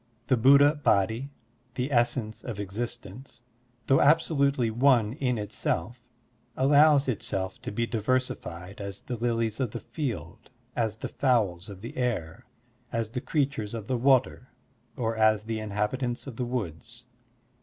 [0.25, 1.29] The Buddha Body,
[1.75, 3.43] the essence of existence,
[3.85, 6.01] though absolutely one in itself,
[6.57, 11.69] allows itself to be diver sified as the lilies of the field, as the fowls
[11.69, 12.47] of the air,
[12.91, 14.47] as the creatures of the water,
[14.97, 17.05] or as the inhabitants of the woods.